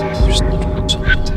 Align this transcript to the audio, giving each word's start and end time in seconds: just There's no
just 0.00 0.24
There's 0.24 0.40
no 0.42 1.31